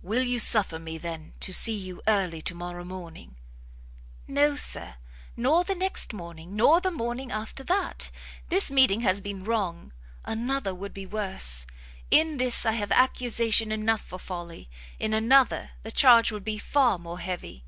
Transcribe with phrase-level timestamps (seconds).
[0.00, 3.36] "Will you suffer me, then, to see you early to morrow morning?"
[4.26, 4.94] "No, Sir;
[5.36, 8.10] nor the next morning, nor the morning after that!
[8.48, 9.92] This meeting has been wrong,
[10.24, 11.66] another would be worse;
[12.10, 16.98] in this I have accusation enough for folly, in another the charge would be far
[16.98, 17.66] more heavy."